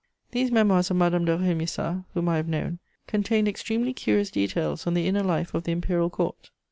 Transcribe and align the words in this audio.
These 0.31 0.49
Memoirs 0.51 0.89
of 0.89 0.97
Madame 0.97 1.25
de 1.25 1.37
Rémusat, 1.37 2.05
whom 2.15 2.27
I 2.27 2.37
have 2.37 2.47
known, 2.47 2.79
contained 3.05 3.47
extremely 3.47 3.93
curious 3.93 4.31
details 4.31 4.87
on 4.87 4.95
the 4.95 5.05
inner 5.07 5.21
life 5.23 5.53
of 5.53 5.63
the 5.65 5.73
imperial 5.73 6.09
Court. 6.09 6.49